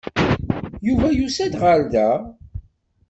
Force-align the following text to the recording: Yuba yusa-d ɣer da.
Yuba 0.87 1.07
yusa-d 1.17 1.53
ɣer 1.63 1.79
da. 1.93 2.09